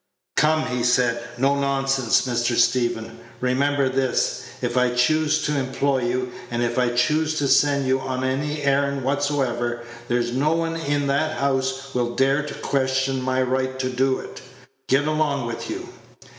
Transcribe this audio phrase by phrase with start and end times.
[0.35, 2.55] "Come," he said, "no nonsense, Mr.
[2.57, 3.19] Stephen.
[3.39, 7.99] Remember this: if I choose to employ you, and if I choose to send you
[7.99, 13.43] on any errand whatsoever, there's no one in that house will dare to question my
[13.43, 14.41] right to do it.
[14.87, 15.87] Get along with you."